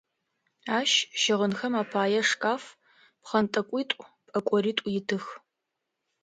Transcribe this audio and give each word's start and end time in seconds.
Ащ 0.77 0.91
щыгъынхэм 1.21 1.73
апае 1.83 2.21
шкаф, 2.29 2.63
пкъэнтӏэкӏуитӏу, 3.21 4.03
пӏэкӏоритӏу 4.27 4.91
итых. 4.99 5.25